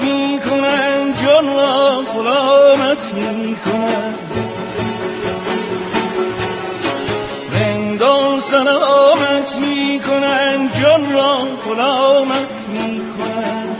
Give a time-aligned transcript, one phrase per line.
[0.00, 4.14] می کنن جان را غلامت می کنن
[7.52, 13.76] رندان سلامت می کنن جان را غلامت می کنن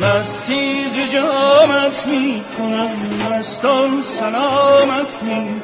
[0.00, 2.96] مستی ز جامت می کنن
[3.30, 5.60] مستان سلامت می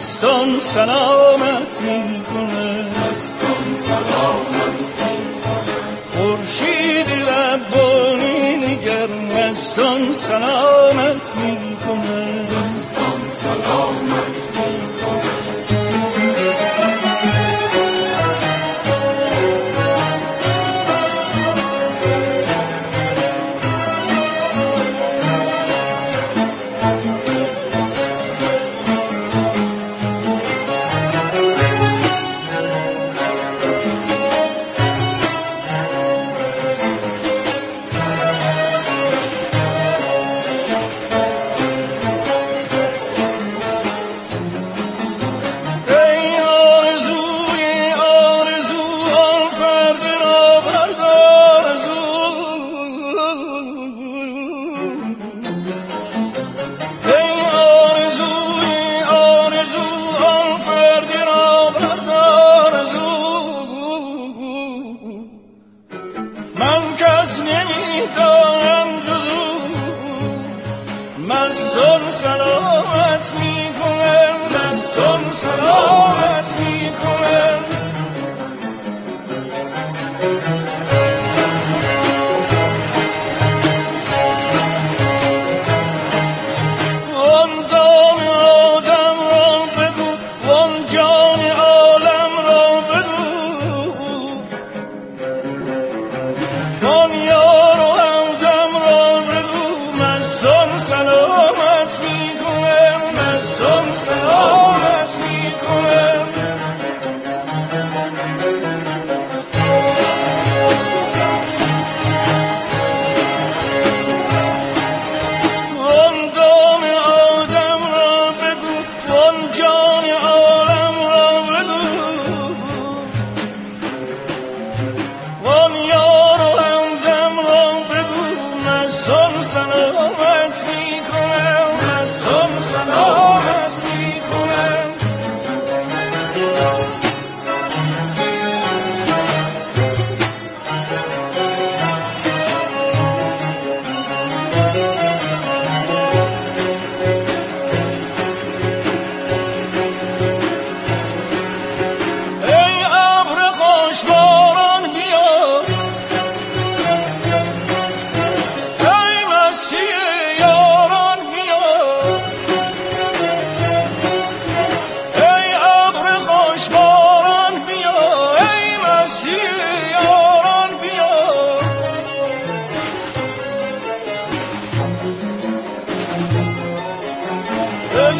[0.00, 4.78] مستان سلامت می کنه مستان سلامت
[6.14, 14.39] خورشید ربانی نگر مستان سلامت می کنه مستان سلامت